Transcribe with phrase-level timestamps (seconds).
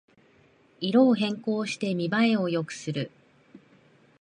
[0.79, 3.11] 色を変更して見ばえを良くする